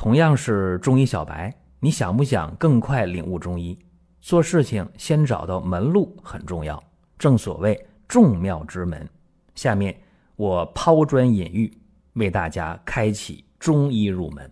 [0.00, 3.78] 同样是中医小白，你想不想更快领悟中医？
[4.22, 6.82] 做事情先找到门路很重要，
[7.18, 9.06] 正所谓众妙之门。
[9.54, 9.94] 下面
[10.36, 11.70] 我抛砖引玉，
[12.14, 14.50] 为大家开启中医入门。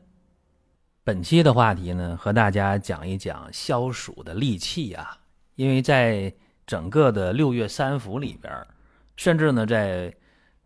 [1.03, 5.17] 本期的话题呢，和大家讲一讲消暑的利器啊，
[5.55, 6.31] 因为在
[6.67, 8.53] 整个的六月三伏里边，
[9.17, 10.15] 甚至呢在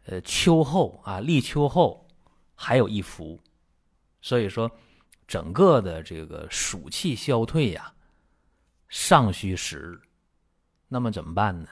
[0.07, 2.05] 呃秋后啊立秋后
[2.57, 3.39] 还有一伏，
[4.23, 4.71] 所以说
[5.27, 7.93] 整个的这个暑气消退呀，
[8.89, 10.01] 尚需时日。
[10.89, 11.69] 那么怎么办呢？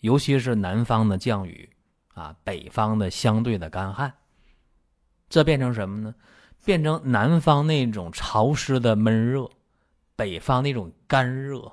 [0.00, 1.68] 尤其是南方的降雨
[2.14, 4.14] 啊，北方的相对的干旱，
[5.28, 6.14] 这变成什么呢？
[6.64, 9.50] 变成南方那种潮湿的闷热，
[10.14, 11.70] 北方那种干热，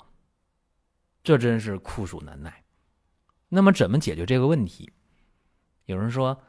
[1.23, 2.63] 这真是酷暑难耐。
[3.49, 4.91] 那么怎么解决这个问题？
[5.85, 6.41] 有人说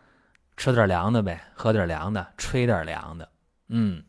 [0.56, 3.30] 吃点凉的呗，喝点凉的，吹点凉的。
[3.68, 4.04] 嗯，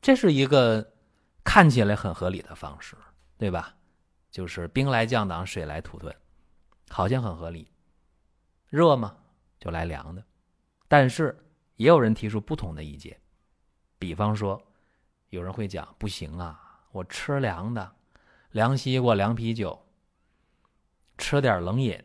[0.00, 0.94] 这是一个
[1.42, 2.96] 看起来很合理的方式，
[3.36, 3.74] 对吧？
[4.30, 6.14] 就是兵来将挡，水来土屯，
[6.90, 7.70] 好像很合理。
[8.68, 9.16] 热嘛，
[9.58, 10.22] 就来凉的。
[10.86, 11.36] 但是
[11.76, 13.18] 也有人提出不同的意见。
[13.98, 14.62] 比方说，
[15.30, 17.96] 有人会讲不行啊，我吃凉的，
[18.50, 19.86] 凉西瓜、凉啤酒，
[21.16, 22.00] 吃点冷饮，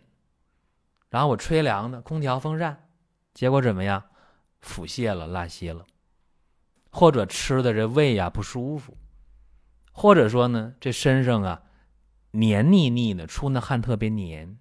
[1.10, 2.90] 然后我吹凉的空调、风扇，
[3.34, 4.04] 结果怎么样？
[4.62, 5.86] 腹泻了、拉稀了，
[6.94, 8.96] 或者吃的这胃呀不舒服，
[9.92, 11.64] 或者说呢，这身上啊
[12.32, 14.60] 黏腻腻的，出那汗特别黏，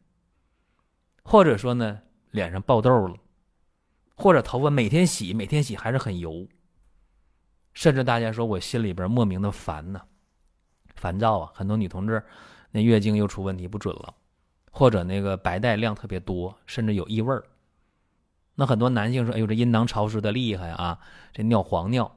[1.23, 3.17] 或者说呢，脸上爆痘了，
[4.17, 6.49] 或者头发每天洗，每天洗还是很油。
[7.75, 10.01] 甚至大家说我心里边莫名的烦呢，
[10.95, 11.53] 烦躁啊！
[11.55, 12.25] 很多女同志
[12.71, 14.15] 那月经又出问题不准了，
[14.71, 17.45] 或者那个白带量特别多，甚至有异味儿。
[18.55, 20.99] 那很多男性说：“哎呦，这阴囊潮湿的厉害啊，
[21.33, 22.15] 这尿黄尿，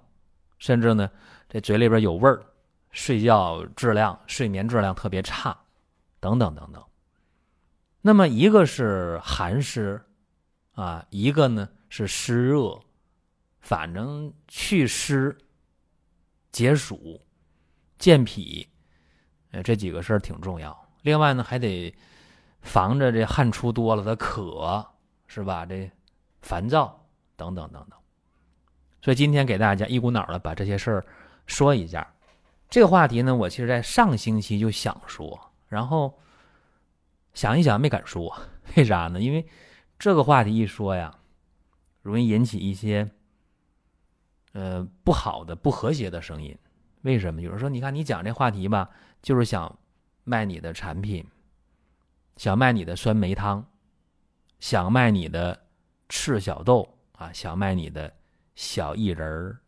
[0.58, 1.10] 甚至呢
[1.48, 2.46] 这嘴里边有味儿，
[2.92, 5.58] 睡觉质量、睡眠质量特别差，
[6.20, 6.84] 等等等等。”
[8.02, 10.04] 那么一个是寒湿
[10.74, 12.80] 啊，一个呢是湿热，
[13.60, 15.38] 反正祛湿。
[16.52, 17.20] 解暑、
[17.98, 18.66] 健脾，
[19.52, 20.88] 呃，这几个事儿挺重要。
[21.02, 21.94] 另外呢，还得
[22.62, 24.88] 防着这汗出多了的渴，
[25.28, 25.66] 是吧？
[25.66, 25.92] 这
[26.42, 27.06] 烦躁
[27.36, 28.00] 等等等等。
[29.06, 31.06] 所以今天给大家一股脑的把这些事儿
[31.46, 32.12] 说一下。
[32.72, 36.18] 这个话题呢，我其实在上星期就想说，然后
[37.36, 38.36] 想一想没敢说，
[38.76, 39.22] 为啥呢？
[39.22, 39.46] 因为
[40.00, 41.20] 这个话题一说呀，
[42.02, 43.08] 容易引起一些。
[44.54, 46.58] 呃，不好的、不和谐的声音，
[47.02, 47.42] 为什么？
[47.42, 48.90] 有人说，你看你讲这话题吧，
[49.22, 49.78] 就是想
[50.24, 51.24] 卖你的产品，
[52.38, 53.64] 想卖你的酸梅汤，
[54.60, 55.62] 想卖你的
[56.10, 58.12] 赤小豆啊，想卖你的
[58.56, 59.60] 小薏仁儿。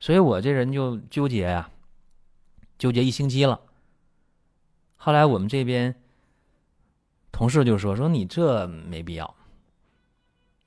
[0.00, 1.70] 所以我这人就纠结呀，
[2.78, 3.60] 纠结一星期了。
[4.96, 5.94] 后来我们这边
[7.32, 9.34] 同事就说：“说你这没必要。”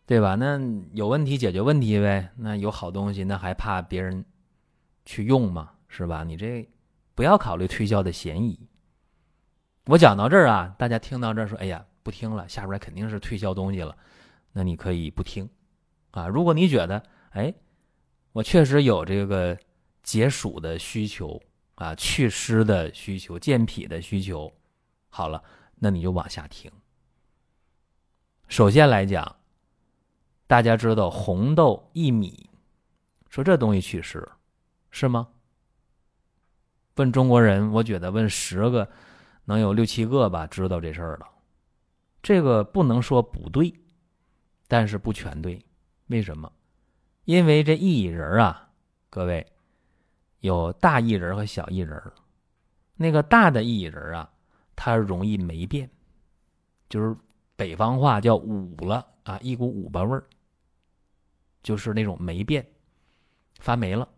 [0.06, 0.36] 对吧？
[0.36, 0.60] 那
[0.92, 2.32] 有问题解决问题呗。
[2.36, 4.26] 那有好东西，那还怕别人
[5.06, 5.72] 去用吗？
[5.88, 6.24] 是吧？
[6.26, 6.68] 你这
[7.16, 8.60] 不要考虑推销的嫌疑。
[9.86, 13.96] 我讲到这儿啊，大家听到这说：“哎呀，不听了，下边肯定是推销东西了。”
[14.52, 15.50] 那你可以不听
[16.12, 16.28] 啊。
[16.28, 17.54] 如果你觉得，哎，
[18.32, 19.58] 我确实有这个
[20.04, 21.42] 解暑的需求
[21.76, 24.52] 啊，祛湿的需求，健脾的需求，
[25.10, 25.44] 好了，
[25.76, 26.72] 那你就往下听。
[28.48, 29.38] 首先来讲。
[30.48, 32.50] 大家知道红豆薏米，
[33.30, 34.28] 说这东西祛湿，
[34.90, 35.30] 是吗？
[36.98, 38.92] 问中国人，我觉得问十个，
[39.46, 41.28] 能有六七个吧知道这事儿了。
[42.22, 43.74] 这个不能说不对，
[44.68, 45.66] 但是不全对。
[46.12, 46.52] 为什么？
[47.26, 48.70] 因为这薏仁啊，
[49.10, 49.48] 各位
[50.42, 52.00] 有大薏仁和小薏仁
[52.96, 54.30] 那个大的薏仁啊，
[54.76, 55.90] 它容易霉变，
[56.90, 57.16] 就是
[57.56, 60.24] 北方话叫捂了啊，一股捂巴味儿。
[61.64, 62.66] 就是那种霉变，
[63.60, 64.10] 发霉了。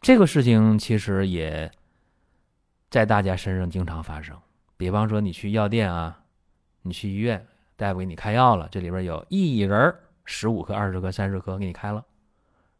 [0.00, 1.68] 这个事情其实也
[2.90, 4.40] 在大家身上经常发生。
[4.76, 6.24] 比方说，你去药店啊，
[6.82, 7.44] 你去医院，
[7.74, 9.92] 大夫给你开药了，这里边有薏仁
[10.24, 12.04] 十五克、二十克、三十克，给你开了。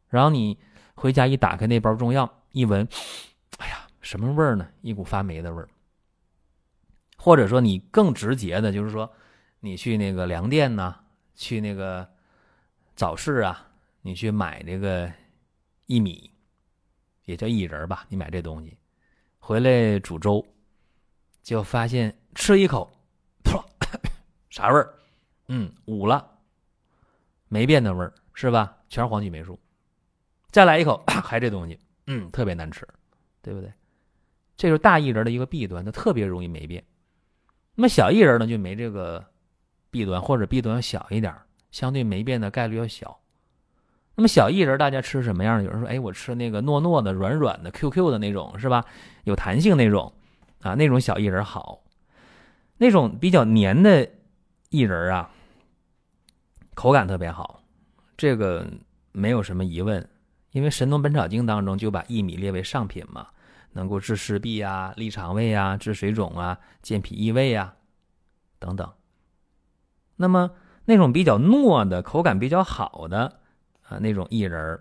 [0.08, 0.58] 然后你
[0.94, 2.86] 回家一打开那包中药，一闻，
[3.58, 4.68] 哎呀，什么味儿呢？
[4.80, 5.68] 一股发霉的味儿。
[7.16, 9.10] 或者说，你更直接的，就是说，
[9.60, 10.96] 你去那个粮店呢，
[11.34, 12.08] 去那个。
[12.94, 13.66] 早市啊，
[14.02, 15.10] 你去买这个
[15.86, 16.30] 薏米，
[17.24, 18.04] 也叫薏仁吧？
[18.10, 18.76] 你买这东西
[19.38, 20.46] 回来煮粥，
[21.42, 22.92] 就发现吃一口，
[23.42, 23.64] 噗，
[24.50, 24.94] 啥味儿？
[25.48, 26.31] 嗯，捂了，
[27.52, 28.78] 霉变的味儿是吧？
[28.88, 29.60] 全是黄曲霉素。
[30.50, 32.88] 再来一口， 还这东西，嗯，特别难吃，
[33.43, 33.70] 对不对？
[34.56, 36.82] 这就是大薏仁的一个弊端，它特别容易霉变。
[37.75, 39.22] 那么小薏仁呢，就没这个
[39.90, 41.34] 弊端，或者弊端要小一点，
[41.70, 43.20] 相对霉变的概率要小。
[44.14, 45.64] 那么小薏仁大家吃什么样的？
[45.64, 48.82] 有人说，哎，我吃那个糯糯的、软软的、Q Q 的那种，是吧？
[49.25, 50.10] 有弹性那种
[50.62, 51.82] 啊，那种小薏仁好。
[52.78, 54.08] 那种比较黏的
[54.70, 55.31] 薏仁啊，
[56.74, 57.62] 口感特别好，
[58.16, 58.66] 这个
[59.12, 60.08] 没有什么疑问。
[60.52, 63.28] 因为《神农本草经》当中就把薏米列为上品嘛，
[63.72, 67.74] 能够治湿痹啊、利肠胃啊、治水肿啊、健脾益胃啊
[68.58, 68.92] 等等。
[70.16, 70.50] 那么
[70.84, 73.40] 那种比较糯的口感比较好的
[73.82, 74.78] 啊那种薏仁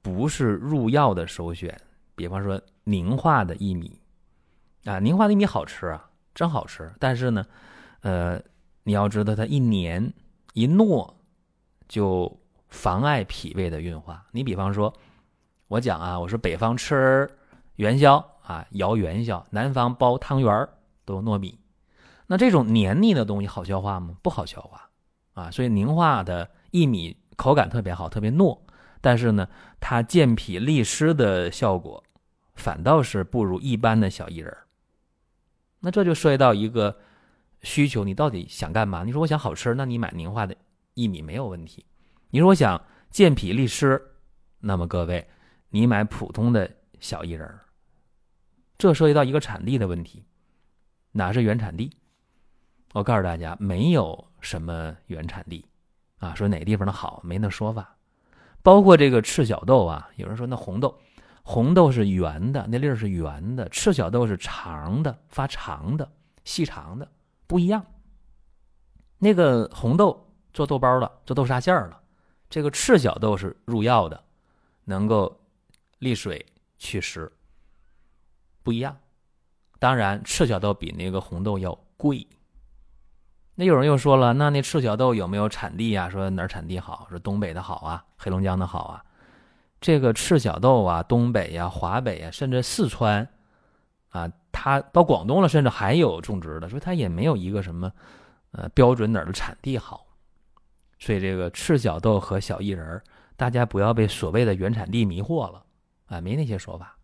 [0.00, 1.78] 不是入药的首选。
[2.14, 4.00] 比方说凝化的薏米
[4.84, 6.90] 啊，凝化的薏米好吃啊，真好吃。
[6.98, 7.46] 但是呢，
[8.00, 8.40] 呃，
[8.84, 10.10] 你要知道它一年
[10.54, 11.14] 一糯
[11.88, 12.36] 就。
[12.72, 14.24] 妨碍脾胃的运化。
[14.30, 14.94] 你比方说，
[15.66, 17.28] 我讲啊，我说北方吃
[17.74, 20.68] 元宵啊，摇元宵；南方包汤圆
[21.04, 21.58] 都糯米。
[22.28, 24.14] 那这种黏腻的东西好消化吗？
[24.22, 24.88] 不好消化
[25.34, 25.50] 啊。
[25.50, 28.56] 所以凝化的薏米口感特别好，特别糯，
[29.00, 29.48] 但是呢，
[29.80, 32.04] 它健脾利湿的效果
[32.54, 34.56] 反倒是不如一般的小薏仁。
[35.80, 36.96] 那这就涉及到一个
[37.62, 39.04] 需求，你到底想干嘛？
[39.04, 40.56] 你说我想好吃，那你买凝化的
[40.94, 41.84] 薏米没有问题。
[42.30, 42.80] 你说我想
[43.10, 44.00] 健脾利湿，
[44.58, 45.28] 那么各位，
[45.68, 46.70] 你买普通的
[47.00, 47.52] 小薏仁
[48.78, 50.24] 这涉及到一个产地的问题，
[51.12, 51.90] 哪是原产地？
[52.92, 55.64] 我告诉大家，没有什么原产地
[56.18, 57.96] 啊，说哪个地方的好没那说法。
[58.62, 60.98] 包括这个赤小豆啊，有人说那红豆，
[61.42, 66.10] 红豆是圆的，那粒儿是圆的；赤小豆是长的，发长的，
[66.44, 67.10] 细长的，
[67.50, 67.84] 不一样。
[69.18, 72.00] 那个红豆做豆包了，做豆沙馅儿了。
[72.48, 74.22] 这个赤小豆是入药的，
[74.84, 75.40] 能够
[75.98, 76.46] 利水
[76.78, 77.32] 祛湿，
[78.62, 78.96] 不一样。
[79.80, 82.24] 当然，赤小豆比那个红豆要贵。
[83.56, 86.08] 那有人又说了，那那赤小豆有没有产地啊？
[86.08, 87.08] 说哪儿产地好？
[87.10, 89.04] 说东北的好啊，黑龙江的好啊。
[89.80, 93.28] 这个赤小豆啊，东北呀、华北呀，甚至四川
[94.10, 97.90] 啊，它到广东了，甚至还有种植的，说它也没有一个什么
[98.52, 100.06] 呃标准哪儿的产地好。
[100.98, 103.02] 所以这个赤小豆和小薏仁
[103.36, 105.64] 大家不要被所谓的原产地迷惑了，
[106.06, 106.96] 啊，没那些说法。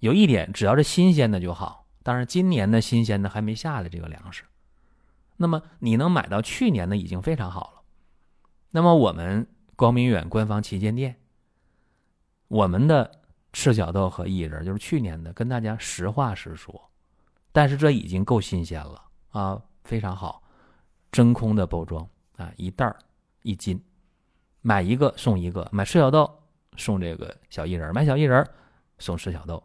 [0.00, 1.86] 有一点，只要是新鲜的就好。
[2.02, 4.44] 当然，今年的新鲜的还没下来，这个粮食。
[5.36, 7.82] 那么你能买到去年的已经非常好了。
[8.70, 11.16] 那么我们光明远官方旗舰店，
[12.48, 13.17] 我们的
[13.52, 16.90] 赤小豆和薏仁就是去年的，跟大家实话实说。
[17.52, 20.42] 但是这已经够新鲜了啊，非常好，
[21.10, 22.08] 真空的包装。
[22.36, 22.96] 啊，一袋儿
[23.42, 23.82] 一斤，
[24.60, 26.30] 买一个送一个，买赤小豆
[26.76, 28.48] 送这个小薏仁，买小薏仁
[28.98, 29.60] 送赤小豆，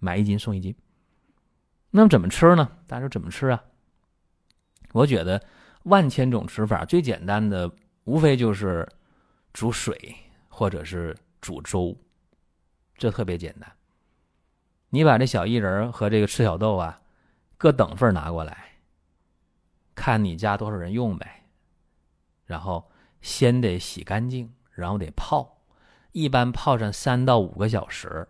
[0.00, 0.74] 买一斤送一斤。
[1.90, 2.68] 那么怎么吃呢？
[2.88, 3.62] 大家说怎么吃啊？
[4.92, 5.40] 我觉得
[5.84, 7.70] 万千种吃法，最简单的
[8.04, 8.88] 无非就是
[9.52, 10.16] 煮水
[10.48, 11.96] 或者是煮粥，
[13.04, 13.70] 这特别简单。
[14.88, 17.02] 你把这小薏仁和这个赤小豆啊，
[17.58, 18.78] 各等份拿过来，
[19.94, 21.44] 看你家多少人用呗。
[22.46, 25.58] 然后先得洗干净，然后得泡，
[26.12, 28.26] 一般泡上三到五个小时，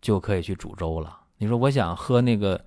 [0.00, 1.20] 就可以去煮粥了。
[1.36, 2.64] 你说我想喝那个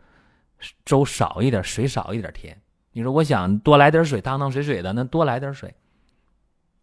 [0.85, 2.61] 粥少一点，水少一点甜。
[2.93, 5.75] 你说我想多来点水，汤汤水水的，那多来点水，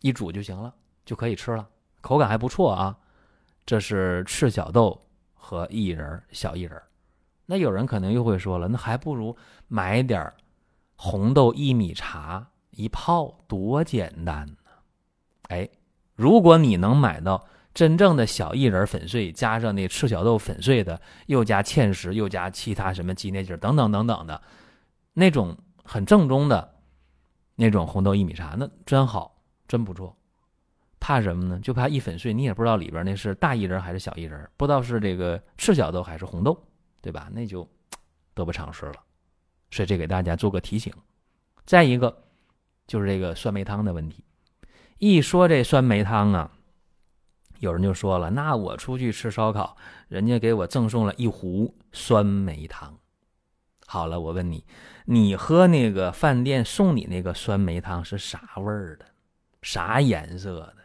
[0.01, 0.75] 一煮就行了，
[1.07, 1.67] 就可以吃了，
[2.03, 2.99] 口感还不错啊。
[3.65, 6.81] 这是赤小豆和薏仁小薏仁
[7.47, 9.37] 那有人可能又会说了，那还不如
[9.69, 10.33] 买点
[10.97, 12.49] 红豆薏米茶。
[12.75, 14.55] 一泡多简单呢，
[15.49, 15.69] 哎，
[16.15, 24.41] 如果你能买到真正的小薏仁粉碎，加上那赤小豆粉碎的，又加芡实，又加其他什么鸡内金等等等等的，
[25.13, 25.55] 那种
[25.85, 26.77] 很正宗的
[27.57, 30.17] 那种红豆薏米茶，那真好，真不错。
[31.03, 31.59] 怕什么呢？
[31.61, 36.57] 就怕一粉碎，你也不知道里边那是大薏仁还是小薏仁，不知道是这个赤小豆还是红豆，
[37.01, 37.29] 对吧？
[37.33, 37.69] 那就
[38.33, 38.95] 得不偿失了。
[39.73, 40.93] 所以这给大家做个提醒。
[41.67, 42.23] 再一个。
[42.85, 44.25] 就是这个酸梅汤的问题，
[44.99, 46.51] 一说这酸梅汤啊，
[47.61, 49.77] 有人就说了：“那我出去吃烧烤，
[50.09, 52.99] 人家给我赠送了一壶酸梅汤。
[53.87, 54.67] 好了，我问你，
[55.07, 59.07] 你喝那个饭店送你那个酸梅汤是啥味儿的，
[59.63, 60.77] 啥颜色的，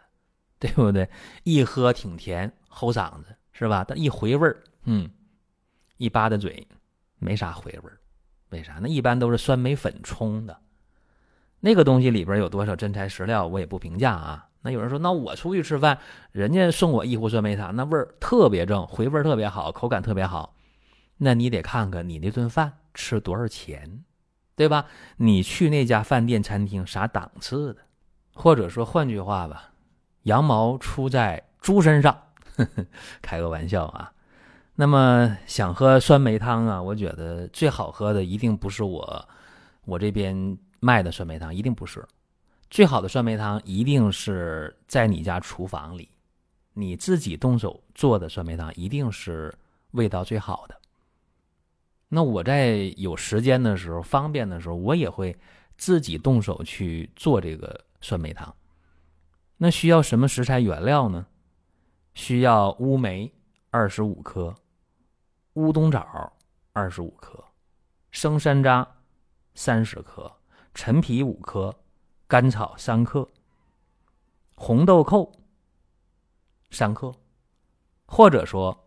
[0.60, 1.10] 对不对？
[1.44, 3.86] 一喝挺甜，齁嗓子是吧？
[3.88, 5.10] 但一回味儿，嗯，
[5.98, 6.68] 一扒的嘴，
[7.20, 8.00] 没啥回味儿。
[8.50, 8.80] 为啥？
[8.82, 10.58] 那一般都是酸梅粉冲的。”
[11.60, 14.48] 那个东西里边有多少真材实料，我也不评价啊。
[14.62, 15.98] 那有人说，那我出去吃饭，
[16.32, 20.56] 人家送我一壶酸梅汤，那味儿特别正，回味特别好，口感特别好。
[21.18, 24.04] 那你得看看你那顿饭吃多少钱，
[24.56, 24.86] 对吧？
[25.18, 27.82] 你去那家饭店餐厅啥档次的？
[28.34, 29.72] 或者说换句话吧，
[30.28, 32.14] 羊毛出在猪身上，
[32.58, 32.86] 呵 呵
[33.22, 34.12] 开个玩笑啊。
[34.76, 39.30] 那么想喝酸梅汤啊，我觉得最好喝的一定不是我
[39.86, 42.06] 我这边卖的酸梅汤，一定不是。
[42.70, 46.10] 最好的酸梅汤一定是在你家厨房里，
[46.74, 49.54] 你自己动手做的酸梅汤一定是
[49.92, 50.76] 味道最好的。
[52.10, 55.36] 那我在有时间的时候、方便的时候，我也会
[55.78, 58.54] 自己动手去做这个酸梅汤。
[59.58, 61.28] 那需要什么食材原料呢？
[62.14, 63.34] 需要乌梅
[63.70, 64.56] 二十五克，
[65.54, 66.34] 乌冬枣
[66.74, 67.44] 二十五克，
[68.12, 68.88] 生山楂
[69.54, 70.32] 三十克，
[70.74, 71.76] 陈皮五克。
[72.30, 73.26] 甘草三克，
[74.56, 75.32] 红豆蔻
[76.72, 77.10] 三克，
[78.06, 78.78] 或者说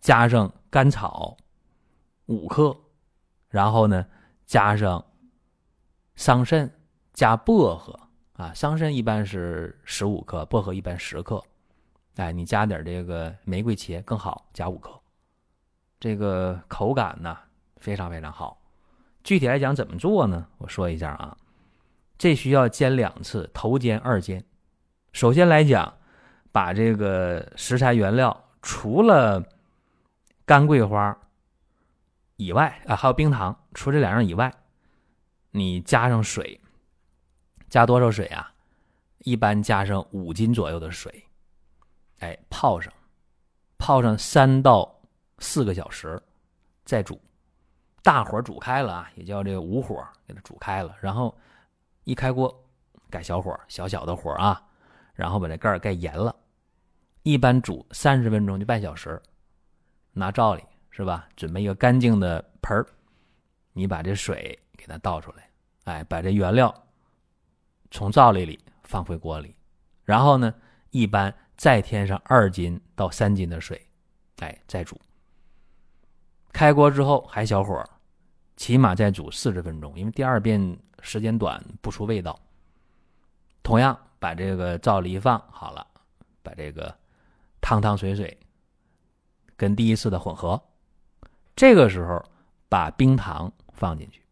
[0.00, 1.34] 加上甘草
[2.26, 2.76] 五克，
[3.48, 4.06] 然后呢
[4.44, 5.02] 加上
[6.14, 6.70] 桑葚
[7.14, 7.98] 加薄荷
[8.34, 11.42] 啊，桑葚一般是十五克，薄荷一般十克，
[12.16, 14.90] 哎，你加点这个玫瑰茄更好，加五克，
[16.00, 17.36] 这个口感呢
[17.76, 18.60] 非常非常好。
[19.22, 20.46] 具体来讲怎么做呢？
[20.58, 21.36] 我说一下啊。
[22.16, 24.44] 这需要煎两次，头煎二煎。
[25.12, 25.96] 首先来讲，
[26.52, 29.42] 把这个食材原料除了
[30.44, 31.16] 干桂花
[32.36, 34.52] 以外啊，还有冰糖，除这两样以外，
[35.50, 36.60] 你加上水，
[37.74, 38.54] 加多少水啊？
[39.24, 41.12] 一般加上五斤左右的水，
[42.20, 42.92] 哎，泡上，
[43.78, 44.94] 泡上三到
[45.40, 46.22] 四个小时，
[46.84, 47.20] 再煮，
[48.00, 51.36] 大火煮开了啊，也叫这个武火给它煮开了，然后。
[52.04, 52.64] 一开锅，
[53.10, 54.62] 改小火，小小的火啊，
[55.14, 56.36] 然后把这盖儿盖严了。
[57.22, 59.20] 一般煮三十分钟就半小时。
[60.12, 61.26] 拿罩里是吧？
[61.34, 62.86] 准备一个干净的盆儿，
[63.72, 65.50] 你把这水给它倒出来，
[65.84, 66.72] 哎，把这原料
[67.94, 69.54] 从灶里里放回锅里，
[70.02, 70.52] 然后呢，
[70.90, 73.80] 一般再添上二斤到三斤的水，
[74.40, 75.00] 哎，再煮。
[76.52, 77.88] 开锅之后还小火，
[78.56, 80.76] 起码再煮四十分钟，因为第二遍。
[81.06, 82.40] 时间短不出味道。
[83.62, 85.86] 同样把这个灶里一放好了，
[86.42, 86.96] 把这个
[87.60, 88.38] 汤汤水水
[89.54, 90.58] 跟第一次的混合。
[91.54, 92.24] 这个时候
[92.70, 94.22] 把冰糖放进去。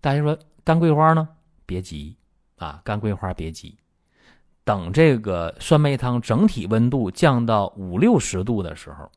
[0.00, 1.28] 大家说干桂花呢？
[1.68, 2.16] 别急
[2.56, 3.78] 啊，干桂花别急，
[4.64, 9.12] 等这个酸梅汤整体温度降到五六十度的时候，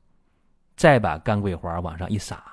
[0.76, 2.44] 再把干桂花往上一撒，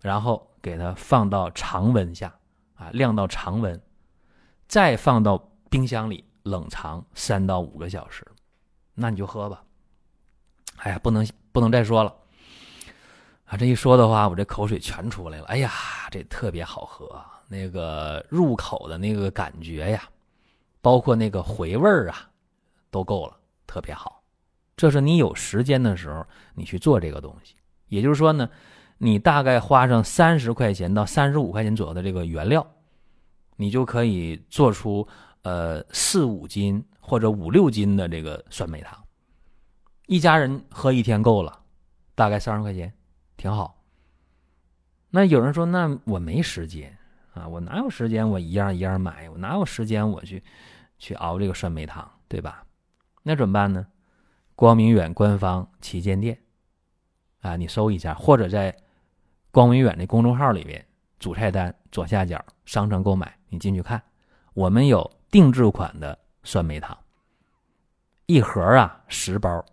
[0.00, 0.50] 然后。
[0.64, 2.34] 给它放到常温下，
[2.76, 3.78] 啊，晾到常温，
[4.66, 5.36] 再放到
[5.68, 8.26] 冰箱里冷藏三到五个小时，
[8.94, 9.62] 那你就喝吧。
[10.78, 12.16] 哎呀，不能不能再说了，
[13.44, 15.44] 啊，这一说的话，我这口水全出来了。
[15.48, 15.70] 哎呀，
[16.10, 20.08] 这特别好喝，那个入口的那个感觉呀，
[20.80, 22.28] 包括那个回味儿啊，
[22.90, 23.36] 都够了，
[23.66, 24.22] 特别好。
[24.76, 27.54] 这是你有时间的时候，你去做这个东西。
[27.88, 28.48] 也就是说呢。
[28.98, 32.64] 你大概花上三十块钱到三十五块钱左右的这个原料，
[33.56, 35.06] 你就可以做出
[35.42, 38.96] 呃四五斤或者五六斤的这个酸梅汤，
[40.06, 41.60] 一家人喝一天够了，
[42.14, 42.90] 大概三十块钱，
[43.36, 43.76] 挺好。
[45.10, 46.96] 那有人说，那我没时间
[47.34, 48.28] 啊，我哪有时间？
[48.28, 50.42] 我一样一样买，我哪有时间我去
[50.98, 52.64] 去熬这个酸梅汤，对吧？
[53.22, 53.86] 那怎么办呢？
[54.54, 56.38] 光明远官方旗舰店
[57.40, 58.74] 啊，你搜一下，或者在。
[59.50, 60.84] 光明远的公众号里边，
[61.20, 64.02] 主菜单左下角商城购买，你进去看，
[64.52, 66.98] 我们有定制款的酸梅汤，
[68.26, 69.64] 一盒啊十包，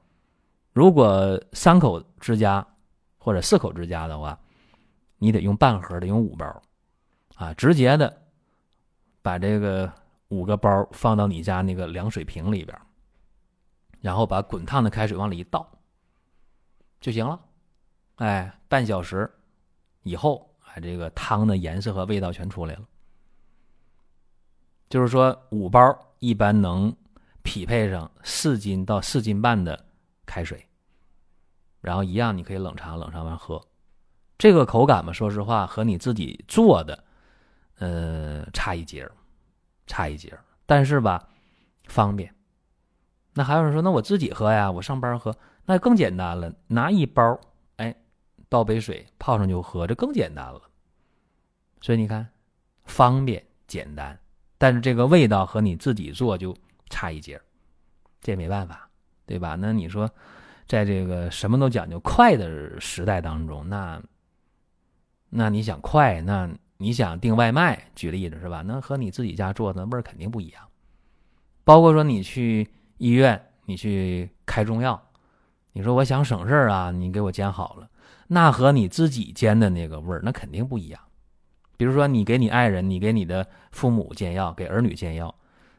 [0.71, 2.63] 如果三口之家
[3.17, 4.37] 或者四口之家的话，
[5.17, 6.61] 你得用半盒的，用五包，
[7.35, 8.21] 啊，直接的
[9.21, 9.91] 把这个
[10.29, 12.77] 五个包放到你家那个凉水瓶里边，
[13.99, 15.67] 然后把滚烫的开水往里一倒
[16.99, 17.39] 就行了，
[18.15, 19.29] 哎，半小时。
[20.03, 22.81] 以后啊，这个汤的颜色和味道全出来了。
[24.89, 26.91] 就是说，五包一般能
[27.43, 29.85] 匹配上四斤到四斤半的
[30.25, 30.67] 开水，
[31.81, 33.63] 然后一样你可以冷藏，冷藏完喝。
[34.39, 37.03] 这个口感嘛，说实话和你自己做的，
[37.81, 39.11] 呃，差一截儿，
[39.87, 40.39] 差一截儿。
[40.67, 41.27] 但是吧，
[41.87, 42.33] 方便。
[43.33, 45.35] 那还有人说，那我自己喝呀，我上班喝，
[45.65, 47.39] 那更简单了，拿一包。
[47.77, 47.95] 哎
[48.49, 50.61] 倒杯水泡上就喝，这更简单了。
[51.81, 52.29] 所以你看，
[52.85, 54.19] 方便简单，
[54.59, 56.55] 但是这个味道和你自己做就
[56.89, 57.41] 差一截
[58.21, 58.87] 这也没办法，
[59.25, 59.55] 对吧？
[59.55, 60.07] 那你说，
[60.67, 63.99] 在这个什么都讲究快的时代当中，那
[65.29, 66.47] 那你想快，那
[66.81, 68.63] 你想订外卖，举例子是吧？
[68.65, 70.63] 那和你自己家做的味儿肯定不一样。
[71.63, 74.99] 包括说你去医院，你去开中药，
[75.73, 77.87] 你说我想省事儿啊，你给我煎好了。
[78.27, 80.99] 那和你自己煎的那个味儿，那肯定不一样。
[81.77, 85.35] 比如说，你给你爱人，你给你的父母煎药，给儿女煎药，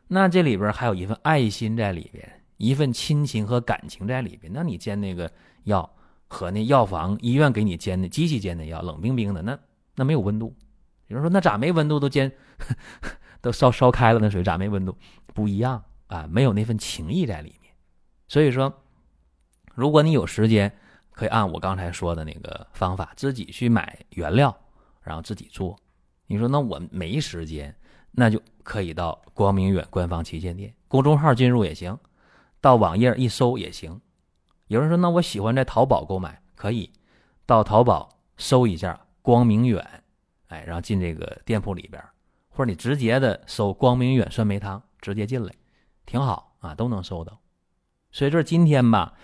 [0.06, 2.28] 那这里边还有一份爱心在里边，
[2.58, 4.52] 一份亲情和感情在里边。
[4.52, 5.28] 那你煎那个
[5.64, 5.88] 药
[6.28, 9.58] 和那药房、医院给你煎的机器煎的药，冷冰冰的，那
[9.96, 10.54] 那没有温度。
[11.12, 12.00] 有人说，那咋没温度？
[12.00, 12.32] 都煎
[13.40, 14.96] 都烧烧开了，那水咋没温度？
[15.26, 17.72] 不一样啊，没有那份情谊在里面。
[18.28, 18.82] 所以说，
[19.74, 20.72] 如果你有时间。
[21.14, 24.56] 可以按我刚才说的那个方法，自己去买原料，
[25.02, 25.78] 然后自己做。
[26.26, 27.76] 你说那我没时间，
[28.12, 31.98] 那就可以到光明远官方旗舰店公众号进入也行，
[32.62, 34.00] 到网页一搜也行。
[34.68, 36.90] 有人说那我喜欢在淘宝购买，可以
[37.44, 40.01] 到淘宝搜一下光明远，
[40.52, 42.02] 哎，然后进这个店铺里边，
[42.50, 45.52] 或者你直接的搜光明远酸梅汤，直接进来，
[46.06, 47.38] 挺好啊，都能搜到。
[48.10, 49.14] 所以这今天吧。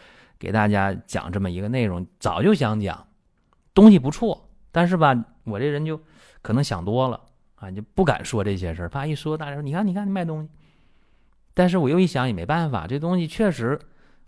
[0.40, 3.08] 给大家讲这么一个内容，早就想讲，
[3.74, 6.00] 东西不错，但是吧，我这人就
[6.42, 7.20] 可能想多了
[7.56, 10.48] 啊，就不敢说这些事儿，怕一说大家说你看你看你卖东西，
[11.54, 13.76] 但是我又一想也没办法，这东西确实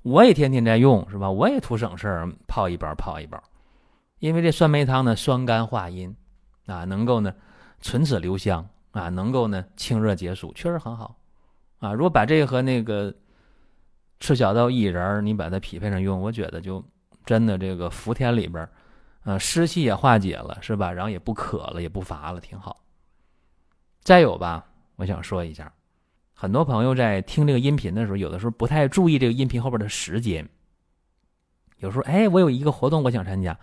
[0.03, 1.31] 我也天天在用，是吧？
[1.31, 3.41] 我也图省事儿，泡一包泡一包，
[4.19, 6.13] 因为这酸梅汤呢酸甘化阴
[6.71, 7.35] 啊，能够呢
[7.81, 11.17] 唇齿留香啊，能够呢清热解暑，确实很好
[11.79, 11.93] 啊。
[11.93, 13.15] 如果把这个和那个。
[14.23, 16.85] 赤小豆薏仁，你把它匹配上用，我觉得就
[17.25, 18.69] 真的这个伏天里边，
[19.25, 20.93] 呃，湿气也化解了，是吧？
[20.93, 22.85] 然后也不渴了，也不乏了，挺好。
[24.03, 25.73] 再有吧，我想说一下，
[26.35, 30.47] 很多朋友在听这个音频的时候，有的时候不太注意这个音频后边的时间。
[31.79, 33.59] 有时候，哎，我有一个活动，我想参加，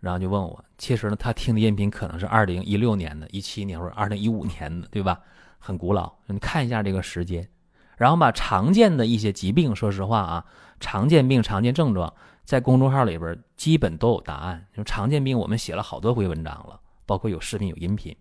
[0.00, 5.20] 然后就问我，其实呢，他听的音频可能是二零一六年的、一七年或者二零一五年的，对吧？
[5.58, 7.48] 很古老，你看一下这个时间。
[7.96, 10.44] 然后把常见的一些疾病，说实话啊，
[10.80, 12.12] 常见病、常见症状，
[12.44, 14.66] 在公众号里边基本都有答案。
[14.76, 18.14] 就常见病，我们写了好多回文章了，包括有视频、有音频。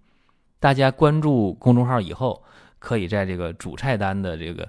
[0.61, 2.41] 大家关注公众号以后，
[2.79, 4.67] 可以在这个主菜单的这个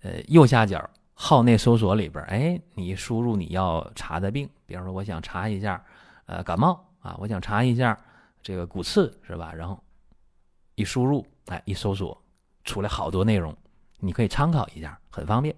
[0.00, 0.82] 呃右下角
[1.12, 5.80] 号内搜索里边，哎，你输入你要查的病，比方说我想查一下
[6.28, 7.98] 呃感冒啊，我想查一下
[8.42, 9.52] 这个骨刺是吧？
[9.52, 9.82] 然后
[10.76, 12.22] 一输入，哎，一搜索
[12.64, 13.56] 出来好多内容。
[13.98, 15.54] 你可以参考一下，很方便。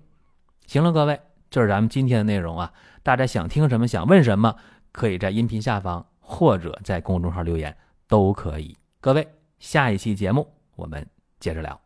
[0.66, 2.72] 行了，各位，这是咱们今天的内容啊。
[3.02, 4.54] 大家想听什么，想问什么，
[4.92, 8.76] 可以在音频下方或者在公众号留言都可以。
[9.00, 9.26] 各位，
[9.58, 11.06] 下一期节目我们
[11.38, 11.78] 接着聊。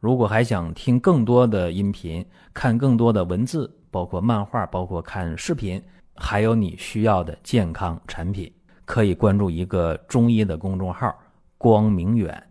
[0.00, 5.80] 如果还想听更多的音频，看更多的文字，包括漫画，包括看视频，
[6.14, 8.52] 还有你需要的健康产品，
[8.84, 11.12] 可以关注一个中医的公众号
[11.58, 12.42] “光明远”。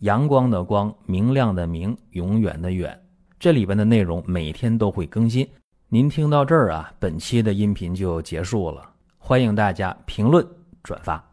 [0.00, 2.98] 阳光的光，明亮的明，永远的远。
[3.38, 5.48] 这里边的内容每天都会更新。
[5.88, 8.90] 您听到这儿啊，本期的音频就结束了。
[9.18, 10.46] 欢迎大家评论
[10.82, 11.25] 转发。